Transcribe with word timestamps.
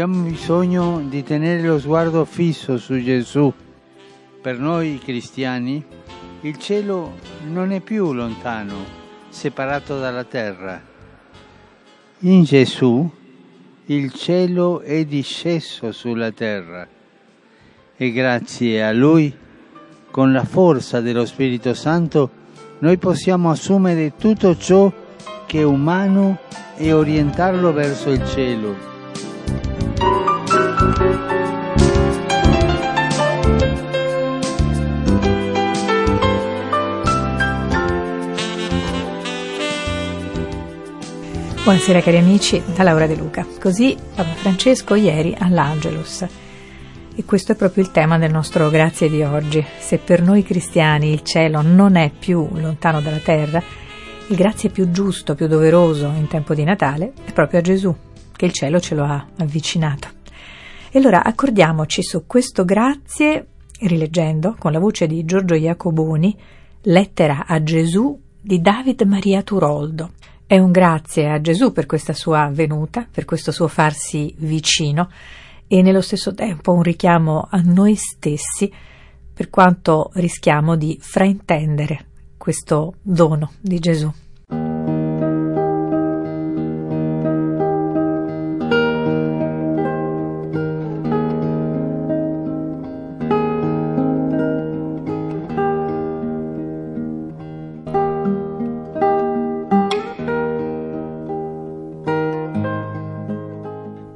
Abbiamo 0.00 0.28
bisogno 0.28 1.02
di 1.08 1.24
tenere 1.24 1.60
lo 1.66 1.80
sguardo 1.80 2.24
fisso 2.24 2.78
su 2.78 3.02
Gesù. 3.02 3.52
Per 4.40 4.56
noi 4.56 5.00
cristiani 5.02 5.84
il 6.42 6.56
cielo 6.56 7.14
non 7.50 7.72
è 7.72 7.80
più 7.80 8.12
lontano, 8.12 8.76
separato 9.28 9.98
dalla 9.98 10.22
terra. 10.22 10.80
In 12.20 12.44
Gesù 12.44 13.10
il 13.86 14.12
cielo 14.12 14.82
è 14.82 15.04
disceso 15.04 15.90
sulla 15.90 16.30
terra 16.30 16.86
e 17.96 18.12
grazie 18.12 18.84
a 18.84 18.92
Lui, 18.92 19.36
con 20.12 20.32
la 20.32 20.44
forza 20.44 21.00
dello 21.00 21.26
Spirito 21.26 21.74
Santo, 21.74 22.30
noi 22.78 22.98
possiamo 22.98 23.50
assumere 23.50 24.12
tutto 24.16 24.56
ciò 24.56 24.92
che 25.44 25.58
è 25.58 25.64
umano 25.64 26.38
e 26.76 26.92
orientarlo 26.92 27.72
verso 27.72 28.10
il 28.10 28.24
cielo. 28.28 28.97
Buonasera 41.68 42.00
cari 42.00 42.16
amici, 42.16 42.62
da 42.74 42.82
Laura 42.82 43.06
De 43.06 43.14
Luca. 43.14 43.46
Così 43.60 43.94
Papa 44.14 44.32
Francesco 44.32 44.94
ieri 44.94 45.36
all'Angelus. 45.38 46.26
E 47.14 47.24
questo 47.26 47.52
è 47.52 47.56
proprio 47.56 47.84
il 47.84 47.90
tema 47.90 48.16
del 48.16 48.30
nostro 48.30 48.70
grazie 48.70 49.10
di 49.10 49.22
oggi. 49.22 49.62
Se 49.78 49.98
per 49.98 50.22
noi 50.22 50.42
cristiani 50.42 51.12
il 51.12 51.22
cielo 51.22 51.60
non 51.60 51.96
è 51.96 52.10
più 52.10 52.48
lontano 52.54 53.02
dalla 53.02 53.18
terra, 53.18 53.62
il 54.28 54.34
grazie 54.34 54.70
più 54.70 54.90
giusto, 54.90 55.34
più 55.34 55.46
doveroso 55.46 56.06
in 56.16 56.26
tempo 56.26 56.54
di 56.54 56.64
Natale 56.64 57.12
è 57.22 57.32
proprio 57.32 57.58
a 57.58 57.62
Gesù, 57.62 57.94
che 58.34 58.46
il 58.46 58.52
cielo 58.52 58.80
ce 58.80 58.94
lo 58.94 59.04
ha 59.04 59.26
avvicinato. 59.36 60.08
E 60.90 60.98
allora 60.98 61.22
accordiamoci 61.22 62.02
su 62.02 62.24
questo 62.26 62.64
grazie 62.64 63.46
rileggendo 63.80 64.56
con 64.58 64.72
la 64.72 64.78
voce 64.78 65.06
di 65.06 65.22
Giorgio 65.26 65.54
Iacoboni 65.54 66.34
Lettera 66.84 67.44
a 67.46 67.62
Gesù 67.62 68.18
di 68.40 68.58
David 68.62 69.02
Maria 69.02 69.42
Turoldo. 69.42 70.12
È 70.48 70.56
un 70.56 70.70
grazie 70.70 71.28
a 71.28 71.42
Gesù 71.42 71.72
per 71.72 71.84
questa 71.84 72.14
sua 72.14 72.48
venuta, 72.50 73.06
per 73.10 73.26
questo 73.26 73.52
suo 73.52 73.68
farsi 73.68 74.34
vicino 74.38 75.10
e 75.66 75.82
nello 75.82 76.00
stesso 76.00 76.32
tempo 76.32 76.72
un 76.72 76.80
richiamo 76.80 77.46
a 77.50 77.60
noi 77.62 77.96
stessi 77.96 78.72
per 79.34 79.50
quanto 79.50 80.10
rischiamo 80.14 80.74
di 80.74 80.96
fraintendere 81.02 82.06
questo 82.38 82.94
dono 83.02 83.52
di 83.60 83.78
Gesù. 83.78 84.10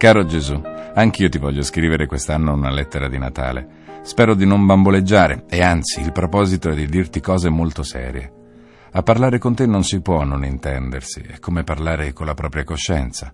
Caro 0.02 0.24
Gesù, 0.24 0.60
anch'io 0.94 1.28
ti 1.28 1.38
voglio 1.38 1.62
scrivere 1.62 2.06
quest'anno 2.06 2.54
una 2.54 2.72
lettera 2.72 3.06
di 3.08 3.18
Natale. 3.18 4.00
Spero 4.02 4.34
di 4.34 4.44
non 4.44 4.66
bamboleggiare 4.66 5.44
e 5.48 5.62
anzi 5.62 6.00
il 6.00 6.10
proposito 6.10 6.70
è 6.70 6.74
di 6.74 6.88
dirti 6.88 7.20
cose 7.20 7.48
molto 7.50 7.84
serie. 7.84 8.32
A 8.90 9.02
parlare 9.04 9.38
con 9.38 9.54
te 9.54 9.64
non 9.64 9.84
si 9.84 10.00
può 10.00 10.24
non 10.24 10.44
intendersi, 10.44 11.20
è 11.20 11.38
come 11.38 11.62
parlare 11.62 12.12
con 12.12 12.26
la 12.26 12.34
propria 12.34 12.64
coscienza. 12.64 13.32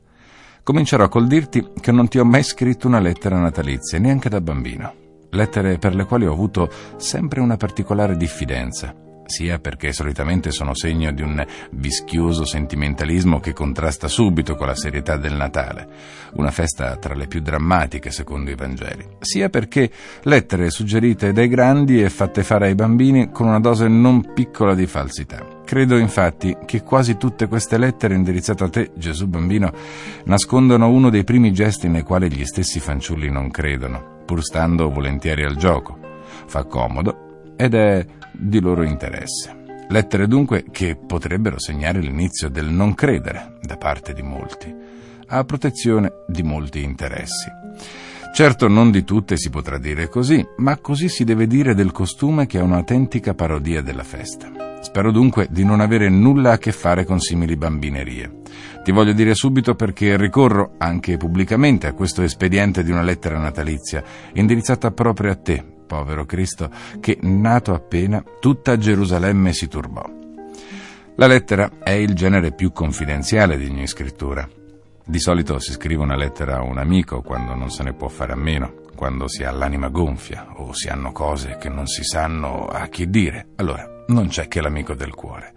Comincerò 0.63 1.09
col 1.09 1.27
dirti 1.27 1.67
che 1.81 1.91
non 1.91 2.07
ti 2.07 2.19
ho 2.19 2.25
mai 2.27 2.43
scritto 2.43 2.87
una 2.87 3.01
lettera 3.01 3.39
natalizia, 3.39 3.99
neanche 3.99 4.29
da 4.29 4.43
bambino. 4.43 4.93
Lettere 5.31 5.79
per 5.79 5.95
le 5.95 6.05
quali 6.05 6.27
ho 6.27 6.33
avuto 6.33 6.71
sempre 6.99 7.41
una 7.41 7.57
particolare 7.57 8.15
diffidenza 8.15 9.07
sia 9.29 9.59
perché 9.59 9.93
solitamente 9.93 10.51
sono 10.51 10.75
segno 10.75 11.13
di 11.13 11.23
un 11.23 11.45
vischioso 11.73 12.45
sentimentalismo 12.45 13.41
che 13.41 13.53
contrasta 13.53 14.09
subito 14.09 14.57
con 14.57 14.67
la 14.67 14.75
serietà 14.75 15.17
del 15.17 15.35
Natale, 15.35 15.89
una 16.35 16.51
festa 16.51 16.97
tra 16.97 17.15
le 17.15 17.27
più 17.27 17.41
drammatiche 17.41 18.11
secondo 18.11 18.51
i 18.51 18.55
Vangeli, 18.55 19.07
sia 19.21 19.49
perché 19.51 19.91
lettere 20.23 20.71
suggerite 20.71 21.33
dai 21.33 21.49
grandi 21.49 22.03
e 22.03 22.11
fatte 22.11 22.43
fare 22.43 22.67
ai 22.67 22.75
bambini 22.75 23.31
con 23.31 23.47
una 23.47 23.61
dose 23.61 23.87
non 23.87 24.33
piccola 24.33 24.75
di 24.75 24.87
falsità. 24.87 25.57
Credo 25.65 25.99
infatti 25.99 26.57
che 26.65 26.83
quasi 26.83 27.19
tutte 27.19 27.47
queste 27.47 27.77
lettere 27.77 28.15
indirizzate 28.15 28.65
a 28.65 28.69
te, 28.71 28.91
Gesù 28.97 29.27
bambino, 29.27 29.71
nascondono 30.25 30.89
uno 30.89 31.11
dei 31.11 31.25
primi 31.25 31.53
gesti 31.53 31.89
nei 31.89 32.03
quali 32.03 32.33
gli 32.33 32.47
stessi 32.47 32.81
fanciulli 32.81 33.31
non 33.31 33.51
credono, 33.51 34.23
pur 34.25 34.43
stando 34.43 34.91
volentieri 34.91 35.45
al 35.45 35.57
gioco. 35.57 35.99
Fa 36.47 36.65
comodo 36.65 37.28
ed 37.59 37.75
è 37.75 38.07
di 38.31 38.61
loro 38.61 38.85
interesse. 38.85 39.57
Lettere 39.89 40.29
dunque 40.29 40.67
che 40.71 40.97
potrebbero 40.97 41.59
segnare 41.59 41.99
l'inizio 41.99 42.49
del 42.49 42.67
non 42.67 42.95
credere 42.95 43.59
da 43.61 43.77
parte 43.77 44.13
di 44.13 44.23
molti, 44.23 44.73
a 45.27 45.45
protezione 45.45 46.13
di 46.29 46.43
molti 46.45 46.83
interessi. 46.83 47.51
Certo 48.33 48.69
non 48.69 48.93
di 48.93 49.03
tutte 49.03 49.37
si 49.37 49.51
potrà 49.51 49.79
dire 49.79 50.09
così, 50.09 50.47
ma 50.59 50.77
così 50.77 51.09
si 51.09 51.25
deve 51.25 51.49
dire 51.49 51.75
del 51.75 51.91
costume 51.91 52.47
che 52.47 52.59
è 52.59 52.63
un'autentica 52.63 53.35
parodia 53.35 53.83
della 53.83 54.05
festa. 54.05 54.79
Spero 54.81 55.11
dunque 55.11 55.49
di 55.51 55.65
non 55.65 55.81
avere 55.81 56.09
nulla 56.09 56.53
a 56.53 56.59
che 56.59 56.71
fare 56.71 57.05
con 57.05 57.19
simili 57.19 57.57
bambinerie. 57.57 58.43
Ti 58.85 58.93
voglio 58.93 59.13
dire 59.13 59.35
subito 59.35 59.75
perché 59.75 60.17
ricorro 60.17 60.75
anche 60.79 61.17
pubblicamente 61.17 61.89
a 61.89 61.95
questo 61.95 62.23
espediente 62.23 62.85
di 62.85 62.93
una 62.93 63.03
lettera 63.03 63.39
natalizia, 63.39 64.05
indirizzata 64.35 64.93
proprio 64.93 65.33
a 65.33 65.37
te, 65.37 65.78
povero 65.89 66.25
Cristo, 66.25 66.71
che, 67.01 67.19
nato 67.23 67.75
appena, 67.75 68.23
tutta 68.39 68.77
Gerusalemme 68.77 69.53
si 69.53 69.67
turbò. 69.67 70.09
La 71.17 71.27
lettera 71.27 71.79
è 71.83 71.91
il 71.91 72.15
genere 72.15 72.53
più 72.53 72.71
confidenziale 72.71 73.59
di 73.59 73.65
ogni 73.65 73.89
scrittura. 73.89 74.49
Di 75.05 75.19
solito 75.19 75.59
si 75.59 75.73
scrive 75.73 76.05
una 76.05 76.15
lettera 76.15 76.59
a 76.59 76.63
un 76.63 76.79
amico 76.79 77.23
quando 77.23 77.55
non 77.55 77.71
se 77.71 77.83
ne 77.83 77.95
può 77.95 78.07
fare 78.07 78.35
a 78.35 78.37
meno, 78.37 78.75
quando 78.95 79.27
si 79.27 79.43
ha 79.43 79.51
l'anima 79.51 79.89
gonfia 79.89 80.47
o 80.57 80.73
si 80.75 80.89
hanno 80.89 81.11
cose 81.11 81.57
che 81.59 81.69
non 81.69 81.87
si 81.87 82.05
sanno 82.05 82.67
a 82.67 82.87
chi 82.87 83.09
dire. 83.09 83.49
Allora, 83.57 84.05
non 84.09 84.29
c'è 84.29 84.47
che 84.47 84.61
l'amico 84.61 84.95
del 84.95 85.15
cuore. 85.15 85.55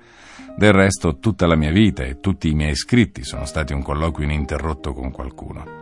Del 0.55 0.73
resto, 0.73 1.17
tutta 1.19 1.45
la 1.45 1.55
mia 1.55 1.71
vita 1.71 2.03
e 2.03 2.19
tutti 2.19 2.49
i 2.49 2.55
miei 2.55 2.75
scritti 2.75 3.23
sono 3.23 3.45
stati 3.45 3.73
un 3.73 3.83
colloquio 3.83 4.25
ininterrotto 4.25 4.93
con 4.93 5.11
qualcuno. 5.11 5.80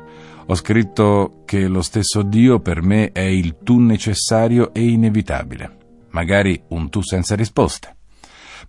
Ho 0.51 0.55
scritto 0.55 1.43
che 1.45 1.67
lo 1.67 1.83
stesso 1.83 2.23
Dio 2.23 2.59
per 2.59 2.81
me 2.81 3.11
è 3.11 3.21
il 3.21 3.57
tu 3.61 3.77
necessario 3.77 4.73
e 4.73 4.83
inevitabile, 4.83 5.77
magari 6.09 6.59
un 6.69 6.89
tu 6.89 7.03
senza 7.03 7.35
risposte. 7.35 7.97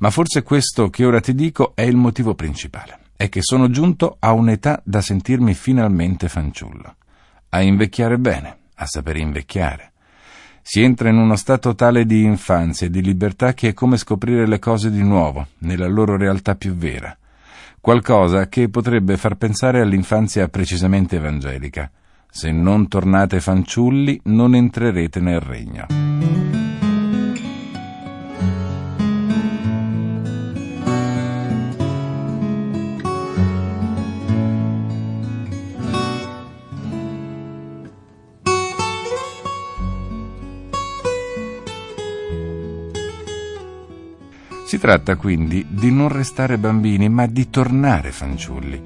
Ma 0.01 0.11
forse 0.11 0.43
questo 0.43 0.91
che 0.91 1.07
ora 1.07 1.21
ti 1.21 1.35
dico 1.35 1.73
è 1.75 1.81
il 1.81 1.97
motivo 1.97 2.35
principale, 2.35 2.99
è 3.17 3.31
che 3.31 3.41
sono 3.41 3.71
giunto 3.71 4.19
a 4.19 4.33
un'età 4.33 4.83
da 4.85 5.01
sentirmi 5.01 5.55
finalmente 5.55 6.29
fanciullo, 6.29 6.97
a 7.49 7.63
invecchiare 7.63 8.19
bene, 8.19 8.59
a 8.75 8.85
sapere 8.85 9.21
invecchiare. 9.21 9.93
Si 10.61 10.83
entra 10.83 11.09
in 11.09 11.17
uno 11.17 11.35
stato 11.35 11.75
tale 11.75 12.05
di 12.05 12.25
infanzia 12.25 12.89
e 12.89 12.91
di 12.91 13.01
libertà 13.01 13.55
che 13.55 13.69
è 13.69 13.73
come 13.73 13.97
scoprire 13.97 14.47
le 14.47 14.59
cose 14.59 14.91
di 14.91 15.03
nuovo, 15.03 15.47
nella 15.61 15.89
loro 15.89 16.19
realtà 16.19 16.57
più 16.57 16.75
vera, 16.75 17.17
qualcosa 17.81 18.49
che 18.49 18.69
potrebbe 18.69 19.17
far 19.17 19.37
pensare 19.37 19.81
all'infanzia 19.81 20.49
precisamente 20.49 21.17
evangelica. 21.17 21.91
Se 22.31 22.51
non 22.51 22.87
tornate 22.89 23.41
fanciulli, 23.41 24.21
non 24.25 24.55
entrerete 24.55 25.21
nel 25.21 25.41
regno. 25.41 26.60
Tratta 44.81 45.15
quindi 45.15 45.65
di 45.69 45.93
non 45.93 46.09
restare 46.09 46.59
bambini, 46.59 47.09
ma 47.09 47.27
di 47.27 47.51
tornare 47.51 48.11
fanciulli. 48.11 48.83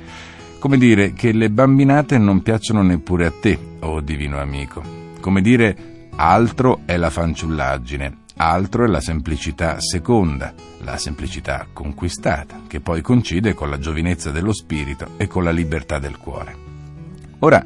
Come 0.59 0.77
dire 0.77 1.13
che 1.13 1.33
le 1.33 1.51
bambinate 1.51 2.19
non 2.19 2.43
piacciono 2.43 2.83
neppure 2.83 3.27
a 3.27 3.33
te, 3.33 3.59
oh 3.81 4.01
divino 4.01 4.39
amico. 4.39 4.83
Come 5.21 5.41
dire 5.41 6.09
altro 6.17 6.81
è 6.85 6.97
la 6.97 7.11
fanciullaggine, 7.11 8.17
altro 8.37 8.85
è 8.85 8.89
la 8.89 9.01
semplicità 9.01 9.81
seconda, 9.81 10.53
la 10.81 10.99
semplicità 10.99 11.67
conquistata, 11.73 12.63
che 12.67 12.81
poi 12.81 13.01
coincide 13.01 13.55
con 13.55 13.71
la 13.71 13.79
giovinezza 13.79 14.31
dello 14.31 14.53
spirito 14.53 15.11
e 15.17 15.27
con 15.27 15.45
la 15.45 15.53
libertà 15.53 15.99
del 15.99 16.19
cuore. 16.19 16.74
Ora, 17.45 17.63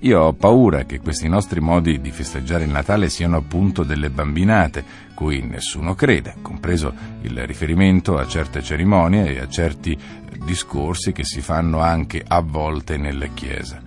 io 0.00 0.20
ho 0.20 0.34
paura 0.34 0.84
che 0.84 1.00
questi 1.00 1.26
nostri 1.26 1.58
modi 1.58 2.02
di 2.02 2.10
festeggiare 2.10 2.64
il 2.64 2.70
Natale 2.70 3.08
siano 3.08 3.38
appunto 3.38 3.82
delle 3.82 4.10
bambinate, 4.10 4.84
cui 5.14 5.40
nessuno 5.40 5.94
crede, 5.94 6.34
compreso 6.42 6.92
il 7.22 7.46
riferimento 7.46 8.18
a 8.18 8.26
certe 8.26 8.62
cerimonie 8.62 9.34
e 9.34 9.40
a 9.40 9.48
certi 9.48 9.96
discorsi 10.44 11.12
che 11.12 11.24
si 11.24 11.40
fanno 11.40 11.80
anche 11.80 12.22
a 12.26 12.42
volte 12.42 12.98
nelle 12.98 13.32
chiese. 13.32 13.80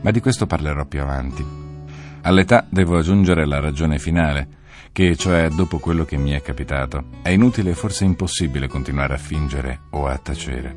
Ma 0.00 0.10
di 0.10 0.20
questo 0.20 0.46
parlerò 0.46 0.86
più 0.86 1.02
avanti. 1.02 1.44
All'età 2.22 2.64
devo 2.66 2.96
aggiungere 2.96 3.44
la 3.44 3.60
ragione 3.60 3.98
finale, 3.98 4.48
che 4.90 5.16
cioè 5.16 5.50
dopo 5.50 5.80
quello 5.80 6.06
che 6.06 6.16
mi 6.16 6.30
è 6.30 6.40
capitato, 6.40 7.04
è 7.20 7.28
inutile 7.28 7.72
e 7.72 7.74
forse 7.74 8.06
impossibile 8.06 8.68
continuare 8.68 9.12
a 9.12 9.18
fingere 9.18 9.80
o 9.90 10.06
a 10.06 10.16
tacere. 10.16 10.74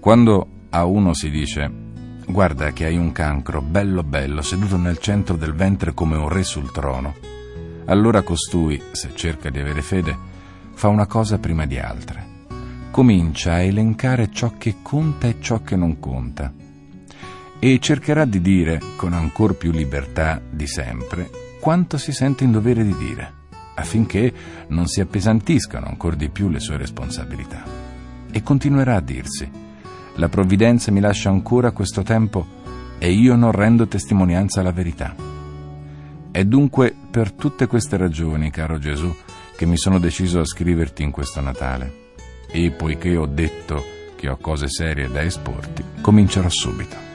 Quando 0.00 0.48
a 0.68 0.84
uno 0.84 1.14
si 1.14 1.30
dice 1.30 1.86
Guarda 2.30 2.72
che 2.72 2.84
hai 2.84 2.98
un 2.98 3.10
cancro 3.10 3.62
bello 3.62 4.02
bello 4.02 4.42
seduto 4.42 4.76
nel 4.76 4.98
centro 4.98 5.34
del 5.34 5.54
ventre 5.54 5.94
come 5.94 6.18
un 6.18 6.28
re 6.28 6.42
sul 6.42 6.70
trono. 6.70 7.14
Allora 7.86 8.20
costui, 8.20 8.80
se 8.92 9.12
cerca 9.14 9.48
di 9.48 9.58
avere 9.58 9.80
fede, 9.80 10.14
fa 10.74 10.88
una 10.88 11.06
cosa 11.06 11.38
prima 11.38 11.64
di 11.64 11.78
altre. 11.78 12.26
Comincia 12.90 13.54
a 13.54 13.60
elencare 13.60 14.30
ciò 14.30 14.52
che 14.58 14.76
conta 14.82 15.26
e 15.26 15.36
ciò 15.40 15.62
che 15.62 15.74
non 15.74 15.98
conta. 15.98 16.52
E 17.58 17.78
cercherà 17.80 18.26
di 18.26 18.42
dire, 18.42 18.78
con 18.96 19.14
ancor 19.14 19.56
più 19.56 19.72
libertà 19.72 20.38
di 20.50 20.66
sempre, 20.66 21.30
quanto 21.60 21.96
si 21.96 22.12
sente 22.12 22.44
in 22.44 22.52
dovere 22.52 22.84
di 22.84 22.94
dire, 22.94 23.32
affinché 23.74 24.32
non 24.68 24.86
si 24.86 25.00
appesantiscano 25.00 25.86
ancor 25.86 26.14
di 26.14 26.28
più 26.28 26.50
le 26.50 26.60
sue 26.60 26.76
responsabilità. 26.76 27.64
E 28.30 28.42
continuerà 28.42 28.96
a 28.96 29.00
dirsi, 29.00 29.66
la 30.18 30.28
provvidenza 30.28 30.90
mi 30.90 31.00
lascia 31.00 31.30
ancora 31.30 31.70
questo 31.70 32.02
tempo 32.02 32.44
e 32.98 33.12
io 33.12 33.36
non 33.36 33.52
rendo 33.52 33.86
testimonianza 33.86 34.60
alla 34.60 34.72
verità. 34.72 35.14
È 36.30 36.44
dunque 36.44 36.94
per 37.10 37.32
tutte 37.32 37.66
queste 37.66 37.96
ragioni, 37.96 38.50
caro 38.50 38.78
Gesù, 38.78 39.14
che 39.56 39.64
mi 39.64 39.76
sono 39.76 39.98
deciso 39.98 40.40
a 40.40 40.44
scriverti 40.44 41.02
in 41.04 41.12
questo 41.12 41.40
Natale. 41.40 42.06
E 42.50 42.70
poiché 42.72 43.16
ho 43.16 43.26
detto 43.26 43.84
che 44.16 44.28
ho 44.28 44.36
cose 44.36 44.68
serie 44.68 45.08
da 45.08 45.22
esporti, 45.22 45.84
comincerò 46.00 46.48
subito. 46.48 47.07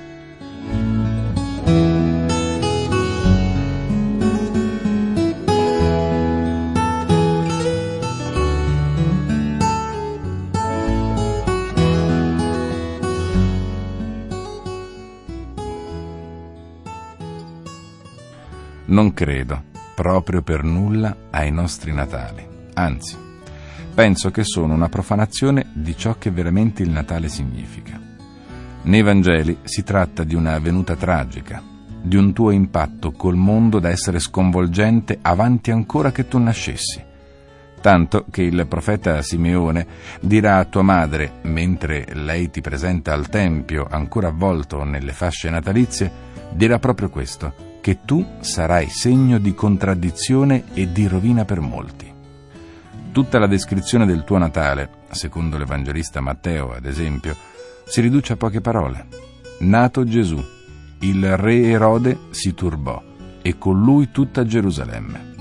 Non 18.85 19.13
credo, 19.13 19.63
proprio 19.95 20.41
per 20.41 20.63
nulla, 20.63 21.15
ai 21.29 21.51
nostri 21.51 21.93
Natali. 21.93 22.45
Anzi, 22.73 23.15
penso 23.93 24.29
che 24.29 24.43
sono 24.43 24.73
una 24.73 24.89
profanazione 24.89 25.67
di 25.73 25.95
ciò 25.95 26.17
che 26.17 26.31
veramente 26.31 26.83
il 26.83 26.89
Natale 26.89 27.29
significa. 27.29 27.97
Nei 28.81 29.01
Vangeli 29.01 29.59
si 29.63 29.83
tratta 29.83 30.25
di 30.25 30.35
una 30.35 30.59
venuta 30.59 30.97
tragica, 30.97 31.63
di 32.01 32.17
un 32.17 32.33
tuo 32.33 32.51
impatto 32.51 33.13
col 33.13 33.37
mondo 33.37 33.79
da 33.79 33.89
essere 33.89 34.19
sconvolgente 34.19 35.17
avanti 35.21 35.71
ancora 35.71 36.11
che 36.11 36.27
tu 36.27 36.37
nascessi. 36.37 37.01
Tanto 37.79 38.25
che 38.29 38.41
il 38.41 38.65
profeta 38.67 39.21
Simeone 39.21 39.87
dirà 40.19 40.57
a 40.57 40.65
tua 40.65 40.81
madre, 40.81 41.35
mentre 41.43 42.05
lei 42.13 42.49
ti 42.49 42.59
presenta 42.59 43.13
al 43.13 43.29
Tempio 43.29 43.87
ancora 43.89 44.27
avvolto 44.27 44.83
nelle 44.83 45.13
fasce 45.13 45.49
natalizie, 45.49 46.11
dirà 46.51 46.79
proprio 46.79 47.09
questo 47.09 47.71
che 47.83 48.05
tu 48.05 48.25
sarai 48.39 48.87
segno 48.87 49.39
di 49.39 49.53
contraddizione 49.53 50.63
e 50.73 50.93
di 50.93 51.05
rovina 51.05 51.43
per 51.43 51.59
molti. 51.59 52.09
Tutta 53.11 53.39
la 53.39 53.45
descrizione 53.45 54.05
del 54.05 54.23
tuo 54.23 54.37
Natale, 54.37 54.89
secondo 55.11 55.57
l'Evangelista 55.57 56.21
Matteo 56.21 56.71
ad 56.71 56.85
esempio, 56.85 57.35
si 57.83 57.99
riduce 57.99 58.31
a 58.31 58.35
poche 58.37 58.61
parole. 58.61 59.07
Nato 59.59 60.05
Gesù, 60.05 60.41
il 60.99 61.35
re 61.35 61.61
Erode 61.63 62.19
si 62.29 62.53
turbò 62.53 63.03
e 63.41 63.57
con 63.57 63.81
lui 63.81 64.11
tutta 64.11 64.45
Gerusalemme. 64.45 65.31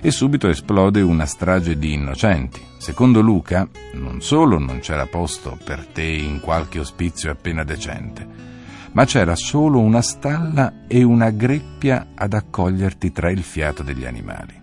E 0.00 0.10
subito 0.10 0.48
esplode 0.48 1.02
una 1.02 1.26
strage 1.26 1.78
di 1.78 1.92
innocenti. 1.92 2.60
Secondo 2.78 3.20
Luca, 3.20 3.68
non 3.92 4.20
solo 4.22 4.58
non 4.58 4.80
c'era 4.80 5.06
posto 5.06 5.56
per 5.62 5.86
te 5.86 6.02
in 6.02 6.40
qualche 6.40 6.80
ospizio 6.80 7.30
appena 7.30 7.62
decente, 7.62 8.51
ma 8.92 9.04
c'era 9.04 9.34
solo 9.34 9.80
una 9.80 10.02
stalla 10.02 10.84
e 10.86 11.02
una 11.02 11.30
greppia 11.30 12.08
ad 12.14 12.34
accoglierti 12.34 13.12
tra 13.12 13.30
il 13.30 13.42
fiato 13.42 13.82
degli 13.82 14.04
animali. 14.04 14.60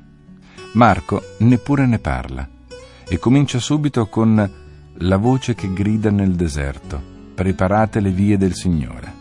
Marco 0.73 1.23
neppure 1.39 1.85
ne 1.85 1.99
parla 1.99 2.47
e 3.07 3.17
comincia 3.17 3.59
subito 3.59 4.07
con 4.07 4.51
la 5.01 5.17
voce 5.17 5.55
che 5.55 5.73
grida 5.73 6.11
nel 6.11 6.35
deserto, 6.35 7.01
preparate 7.33 7.99
le 7.99 8.11
vie 8.11 8.37
del 8.37 8.53
Signore. 8.53 9.17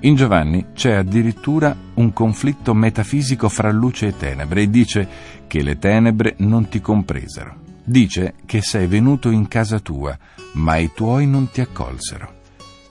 In 0.00 0.14
Giovanni 0.14 0.66
c'è 0.72 0.92
addirittura 0.92 1.76
un 1.94 2.12
conflitto 2.12 2.74
metafisico 2.74 3.48
fra 3.48 3.70
luce 3.70 4.08
e 4.08 4.16
tenebre 4.16 4.62
e 4.62 4.70
dice 4.70 5.08
che 5.46 5.62
le 5.62 5.78
tenebre 5.78 6.34
non 6.38 6.68
ti 6.68 6.80
compresero. 6.80 7.64
Dice 7.82 8.34
che 8.46 8.62
sei 8.62 8.86
venuto 8.86 9.30
in 9.30 9.48
casa 9.48 9.78
tua, 9.78 10.16
ma 10.54 10.76
i 10.76 10.90
tuoi 10.94 11.26
non 11.26 11.50
ti 11.50 11.60
accolsero. 11.60 12.34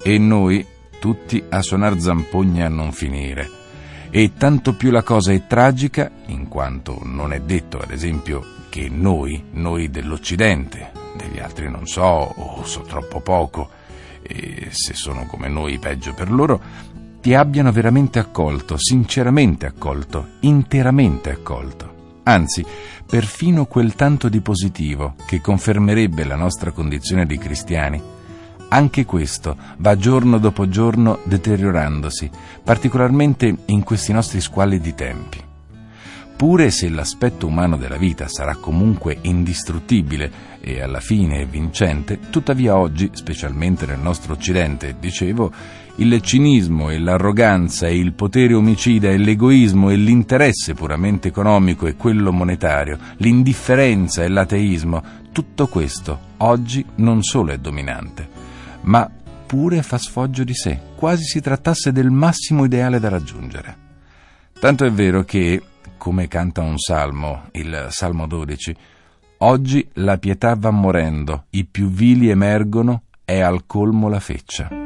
E 0.02 0.18
noi 0.18 0.66
tutti 1.06 1.44
a 1.50 1.62
suonar 1.62 2.00
zampogne 2.00 2.66
a 2.66 2.68
non 2.68 2.92
finire. 2.92 3.48
E 4.10 4.32
tanto 4.36 4.74
più 4.74 4.90
la 4.90 5.04
cosa 5.04 5.34
è 5.34 5.46
tragica, 5.46 6.10
in 6.28 6.48
quanto 6.48 7.00
non 7.04 7.32
è 7.32 7.42
detto, 7.42 7.78
ad 7.78 7.92
esempio, 7.92 8.44
che 8.70 8.90
noi, 8.90 9.44
noi 9.52 9.92
dell'Occidente, 9.92 10.90
degli 11.16 11.38
altri 11.38 11.70
non 11.70 11.86
so, 11.86 12.02
o 12.02 12.66
so 12.66 12.82
troppo 12.82 13.20
poco, 13.20 13.70
e 14.24 14.70
se 14.72 14.96
sono 14.96 15.28
come 15.28 15.48
noi 15.48 15.78
peggio 15.78 16.16
per 16.16 16.32
loro, 16.32 16.60
ti 17.22 17.36
abbiano 17.36 17.72
veramente 17.72 18.18
accolto, 18.18 18.76
sinceramente 18.76 19.68
accolto, 19.68 20.30
interamente 20.40 21.30
accolto. 21.30 22.22
Anzi, 22.24 22.66
perfino 23.06 23.68
quel 23.68 23.94
tanto 23.94 24.28
di 24.28 24.42
positivo 24.42 25.14
che 25.28 25.40
confermerebbe 25.40 26.24
la 26.24 26.36
nostra 26.36 26.72
condizione 26.72 27.28
di 27.28 27.38
cristiani 27.38 28.15
anche 28.70 29.06
questo 29.06 29.56
va 29.78 29.96
giorno 29.96 30.38
dopo 30.38 30.68
giorno 30.68 31.20
deteriorandosi, 31.24 32.30
particolarmente 32.64 33.56
in 33.66 33.84
questi 33.84 34.12
nostri 34.12 34.42
squallidi 34.42 34.94
tempi. 34.94 35.44
Pure 36.36 36.70
se 36.70 36.90
l'aspetto 36.90 37.48
umano 37.48 37.78
della 37.78 37.96
vita 37.96 38.28
sarà 38.28 38.56
comunque 38.56 39.20
indistruttibile 39.22 40.30
e 40.60 40.82
alla 40.82 41.00
fine 41.00 41.46
vincente, 41.46 42.20
tuttavia 42.30 42.76
oggi, 42.76 43.10
specialmente 43.14 43.86
nel 43.86 44.00
nostro 44.00 44.34
Occidente, 44.34 44.98
dicevo, 45.00 45.50
il 45.98 46.20
cinismo 46.22 46.90
e 46.90 47.00
l'arroganza 47.00 47.88
e 47.88 47.98
il 47.98 48.12
potere 48.12 48.54
omicida 48.54 49.10
e 49.10 49.18
l'egoismo 49.18 49.90
e 49.92 49.96
l'interesse 49.96 50.74
puramente 50.74 51.30
economico 51.30 51.88
e 51.88 51.96
quello 51.96 52.34
monetario, 52.34 52.98
l'indifferenza 53.18 54.22
e 54.22 54.28
l'ateismo, 54.28 55.02
tutto 55.32 55.68
questo 55.68 56.20
oggi 56.38 56.86
non 56.96 57.24
solo 57.24 57.54
è 57.54 57.58
dominante, 57.58 58.35
ma 58.86 59.10
pure 59.46 59.82
fa 59.84 59.98
sfoggio 59.98 60.44
di 60.44 60.54
sé, 60.54 60.80
quasi 60.96 61.24
si 61.24 61.40
trattasse 61.42 61.92
del 61.92 62.10
massimo 62.10 62.66
ideale 62.66 63.00
da 63.00 63.10
raggiungere. 63.10 63.84
Tanto 64.60 64.86
è 64.86 64.92
vero 64.92 65.24
che, 65.24 65.62
come 65.98 66.28
canta 66.28 66.62
un 66.62 66.78
salmo, 66.78 67.50
il 67.52 67.88
Salmo 67.90 68.26
12, 68.26 68.76
oggi 69.40 69.88
la 69.94 70.18
pietà 70.18 70.56
va 70.56 70.72
morendo, 70.72 71.46
i 71.52 71.66
più 71.66 71.90
vili 71.90 72.30
emergono, 72.30 73.04
è 73.24 73.40
al 73.40 73.66
colmo 73.66 74.08
la 74.08 74.20
feccia. 74.20 74.85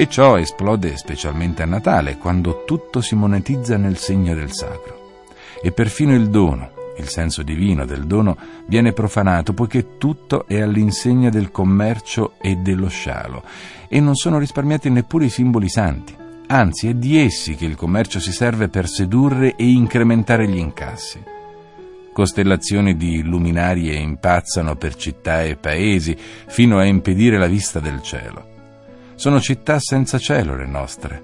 E 0.00 0.08
ciò 0.08 0.38
esplode 0.38 0.96
specialmente 0.96 1.62
a 1.62 1.66
Natale, 1.66 2.16
quando 2.16 2.64
tutto 2.64 3.02
si 3.02 3.14
monetizza 3.14 3.76
nel 3.76 3.98
segno 3.98 4.34
del 4.34 4.50
sacro. 4.50 5.24
E 5.62 5.72
perfino 5.72 6.14
il 6.14 6.30
dono, 6.30 6.70
il 6.96 7.06
senso 7.06 7.42
divino 7.42 7.84
del 7.84 8.06
dono, 8.06 8.34
viene 8.64 8.94
profanato, 8.94 9.52
poiché 9.52 9.98
tutto 9.98 10.46
è 10.48 10.58
all'insegna 10.58 11.28
del 11.28 11.50
commercio 11.50 12.32
e 12.40 12.56
dello 12.56 12.88
scialo, 12.88 13.44
e 13.88 14.00
non 14.00 14.14
sono 14.14 14.38
risparmiati 14.38 14.88
neppure 14.88 15.26
i 15.26 15.28
simboli 15.28 15.68
santi. 15.68 16.16
Anzi, 16.46 16.88
è 16.88 16.94
di 16.94 17.18
essi 17.18 17.54
che 17.54 17.66
il 17.66 17.76
commercio 17.76 18.20
si 18.20 18.32
serve 18.32 18.70
per 18.70 18.88
sedurre 18.88 19.54
e 19.54 19.68
incrementare 19.68 20.48
gli 20.48 20.56
incassi. 20.56 21.22
Costellazioni 22.10 22.96
di 22.96 23.20
luminarie 23.22 23.96
impazzano 23.96 24.76
per 24.76 24.94
città 24.94 25.42
e 25.42 25.56
paesi 25.56 26.16
fino 26.16 26.78
a 26.78 26.86
impedire 26.86 27.36
la 27.36 27.48
vista 27.48 27.80
del 27.80 28.00
cielo. 28.00 28.59
Sono 29.20 29.38
città 29.38 29.78
senza 29.78 30.16
cielo 30.16 30.56
le 30.56 30.64
nostre, 30.64 31.22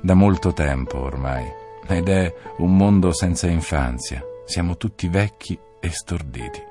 da 0.00 0.14
molto 0.14 0.54
tempo 0.54 0.98
ormai, 1.00 1.44
ed 1.86 2.08
è 2.08 2.34
un 2.56 2.74
mondo 2.74 3.12
senza 3.12 3.48
infanzia. 3.48 4.24
Siamo 4.46 4.78
tutti 4.78 5.08
vecchi 5.08 5.58
e 5.78 5.90
storditi. 5.90 6.62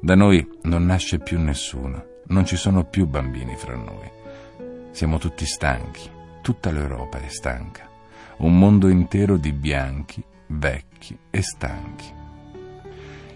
Da 0.00 0.14
noi 0.14 0.48
non 0.62 0.86
nasce 0.86 1.18
più 1.18 1.38
nessuno, 1.38 2.22
non 2.28 2.46
ci 2.46 2.56
sono 2.56 2.84
più 2.84 3.06
bambini 3.06 3.54
fra 3.54 3.76
noi. 3.76 4.10
Siamo 4.92 5.18
tutti 5.18 5.44
stanchi, 5.44 6.08
tutta 6.40 6.70
l'Europa 6.70 7.18
è 7.18 7.28
stanca. 7.28 7.86
Un 8.38 8.58
mondo 8.58 8.88
intero 8.88 9.36
di 9.36 9.52
bianchi, 9.52 10.24
vecchi 10.46 11.18
e 11.28 11.42
stanchi. 11.42 12.10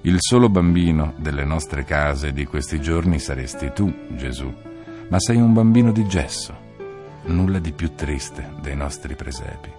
Il 0.00 0.16
solo 0.20 0.48
bambino 0.48 1.12
delle 1.18 1.44
nostre 1.44 1.84
case 1.84 2.32
di 2.32 2.46
questi 2.46 2.80
giorni 2.80 3.18
saresti 3.18 3.72
tu, 3.74 3.92
Gesù, 4.16 4.70
ma 5.12 5.20
sei 5.20 5.36
un 5.36 5.52
bambino 5.52 5.92
di 5.92 6.06
gesso, 6.06 6.56
nulla 7.24 7.58
di 7.58 7.72
più 7.72 7.94
triste 7.94 8.48
dei 8.62 8.74
nostri 8.74 9.14
presepi, 9.14 9.70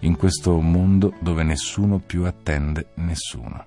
in 0.00 0.16
questo 0.16 0.60
mondo 0.60 1.14
dove 1.20 1.44
nessuno 1.44 2.00
più 2.00 2.24
attende 2.24 2.88
nessuno. 2.94 3.64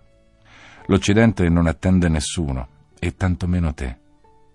L'Occidente 0.87 1.47
non 1.47 1.67
attende 1.67 2.09
nessuno, 2.09 2.67
e 2.99 3.15
tantomeno 3.15 3.73
te. 3.73 3.97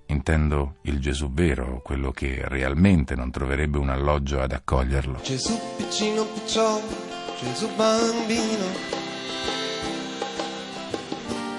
Intendo 0.08 0.76
il 0.82 1.00
Gesù 1.00 1.32
vero, 1.32 1.80
quello 1.82 2.10
che 2.10 2.42
realmente 2.46 3.14
non 3.14 3.30
troverebbe 3.30 3.78
un 3.78 3.88
alloggio 3.88 4.42
ad 4.42 4.52
accoglierlo. 4.52 5.20
Gesù 5.22 5.58
piccino 5.78 6.26
picciò, 6.26 6.78
Gesù 7.40 7.74
bambino, 7.74 8.66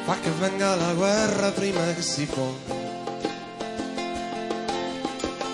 fa 0.04 0.20
che 0.20 0.30
venga 0.30 0.76
la 0.76 0.94
guerra 0.94 1.50
prima 1.50 1.82
che 1.94 2.04
si 2.04 2.28
può, 2.28 2.75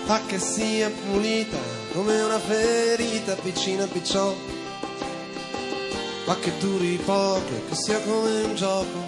fa 0.05 0.21
che 0.25 0.39
sia 0.39 0.89
pulita 0.89 1.57
come 1.93 2.21
una 2.21 2.39
ferita 2.39 3.35
piccina 3.35 3.85
picciò, 3.85 4.33
fa 6.25 6.35
che 6.39 6.51
duri 6.59 6.99
poco 7.03 7.49
e 7.49 7.69
che 7.69 7.75
sia 7.75 7.99
come 8.01 8.43
un 8.43 8.55
gioco, 8.55 8.99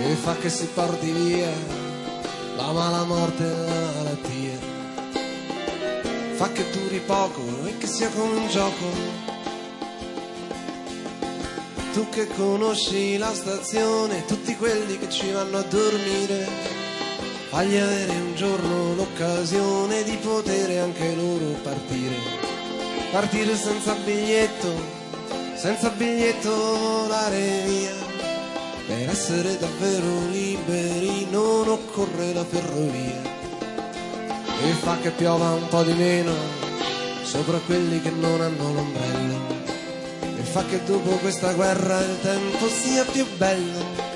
e 0.00 0.14
fa 0.14 0.36
che 0.36 0.48
si 0.48 0.66
porti 0.66 1.10
via 1.10 1.50
la 2.56 2.72
mala 2.72 3.04
morte 3.04 3.44
e 3.44 3.48
la 3.48 3.92
malattia, 3.96 4.58
fa 6.34 6.50
che 6.52 6.64
duri 6.70 7.00
poco 7.00 7.42
e 7.64 7.78
che 7.78 7.86
sia 7.86 8.08
come 8.10 8.36
un 8.36 8.48
gioco. 8.48 9.26
Tu 11.92 12.08
che 12.10 12.28
conosci 12.28 13.16
la 13.16 13.34
stazione, 13.34 14.24
tutti 14.24 14.54
quelli 14.56 14.98
che 14.98 15.08
ci 15.08 15.32
vanno 15.32 15.58
a 15.58 15.62
dormire, 15.62 16.77
fagli 17.48 17.76
avere 17.76 18.12
un 18.12 18.34
giorno 18.34 18.94
l'occasione 18.94 20.02
di 20.04 20.16
poter 20.16 20.80
anche 20.80 21.14
loro 21.14 21.56
partire. 21.62 22.16
Partire 23.10 23.56
senza 23.56 23.94
biglietto, 23.94 24.72
senza 25.54 25.90
biglietto 25.90 26.50
volare 26.50 27.62
via. 27.64 27.94
Per 28.86 29.08
essere 29.08 29.58
davvero 29.58 30.26
liberi 30.30 31.26
non 31.30 31.68
occorre 31.68 32.32
la 32.32 32.44
ferrovia. 32.44 33.36
E 34.64 34.72
fa 34.72 34.96
che 34.98 35.10
piova 35.10 35.50
un 35.52 35.68
po' 35.68 35.82
di 35.82 35.92
meno 35.92 36.32
sopra 37.22 37.58
quelli 37.58 38.00
che 38.00 38.10
non 38.10 38.40
hanno 38.40 38.72
l'ombrello 38.72 39.58
fa 40.48 40.64
che 40.64 40.82
dopo 40.84 41.10
questa 41.18 41.52
guerra 41.52 42.00
il 42.00 42.20
tempo 42.22 42.68
sia 42.68 43.04
più 43.04 43.26
bello. 43.36 44.07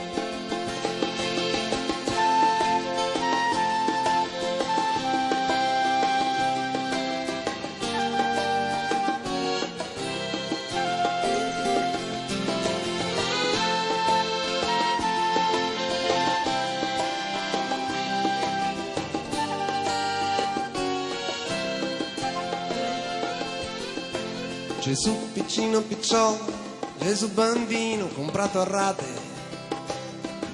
Gesù 24.82 25.16
piccino 25.32 25.80
picciò, 25.80 26.36
Gesù 26.98 27.30
bambino 27.30 28.08
comprato 28.08 28.60
a 28.60 28.64
rate. 28.64 29.04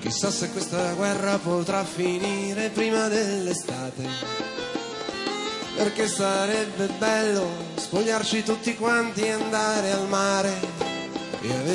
Chissà 0.00 0.30
se 0.30 0.50
questa 0.50 0.92
guerra 0.92 1.38
potrà 1.38 1.82
finire 1.82 2.68
prima 2.68 3.08
dell'estate. 3.08 4.06
Perché 5.76 6.06
sarebbe 6.06 6.88
bello 6.99 7.49
spogliarci 7.76 8.42
tutti 8.42 8.76
quanti 8.76 9.23
e 9.23 9.30
andare 9.30 9.92
al 9.92 10.06
mare 10.06 10.68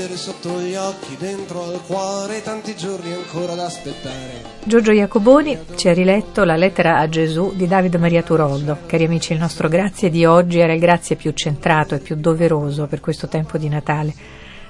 avere 0.04 0.18
sotto 0.18 0.60
gli 0.60 0.76
occhi, 0.76 1.16
dentro 1.18 1.64
al 1.64 1.82
cuore, 1.86 2.42
tanti 2.42 2.76
giorni 2.76 3.14
ancora 3.14 3.56
da 3.56 3.66
aspettare. 3.66 4.42
Giorgio 4.66 4.92
Iacoboni 4.92 5.58
ci 5.76 5.88
ha 5.88 5.94
riletto 5.94 6.44
la 6.44 6.58
lettera 6.58 6.98
a 6.98 7.08
Gesù 7.08 7.54
di 7.56 7.68
Davide 7.68 7.98
Maria 7.98 8.22
Turoldo. 8.22 8.80
Cari 8.86 9.06
amici, 9.06 9.32
il 9.32 9.40
nostro 9.40 9.70
grazie 9.70 10.10
di 10.10 10.26
oggi 10.26 10.60
era 10.60 10.74
il 10.74 10.80
grazie 10.80 11.16
più 11.16 11.32
centrato 11.32 11.96
e 11.96 12.00
più 12.00 12.16
doveroso 12.16 12.86
per 12.88 13.00
questo 13.00 13.28
tempo 13.28 13.58
di 13.58 13.70
Natale. 13.70 14.14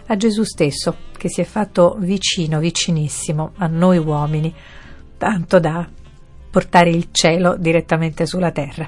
A 0.08 0.16
Gesù 0.18 0.44
stesso, 0.44 0.96
che 1.18 1.30
si 1.30 1.42
è 1.42 1.46
fatto 1.46 1.96
vicino, 2.00 2.60
vicinissimo 2.60 3.54
a 3.58 3.68
noi 3.68 3.98
uomini, 3.98 4.54
tanto 5.18 5.60
da 5.60 5.88
portare 6.52 6.92
il 6.92 7.08
cielo 7.12 7.56
direttamente 7.58 8.28
sulla 8.28 8.52
terra. 8.52 8.88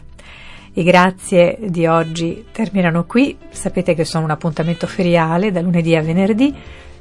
I 0.77 0.83
grazie 0.83 1.57
di 1.61 1.87
oggi 1.87 2.47
terminano 2.51 3.05
qui, 3.05 3.37
sapete 3.49 3.93
che 3.93 4.03
sono 4.03 4.25
un 4.25 4.31
appuntamento 4.31 4.87
feriale 4.87 5.51
da 5.51 5.61
lunedì 5.61 5.95
a 5.95 6.01
venerdì 6.01 6.53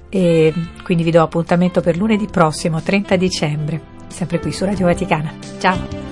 e 0.08 0.52
quindi 0.84 1.02
vi 1.02 1.10
do 1.10 1.22
appuntamento 1.22 1.80
per 1.80 1.96
lunedì 1.96 2.26
prossimo 2.30 2.80
30 2.80 3.16
dicembre, 3.16 3.80
sempre 4.06 4.38
qui 4.38 4.52
su 4.52 4.64
Radio 4.64 4.86
Vaticana. 4.86 5.32
Ciao! 5.58 6.03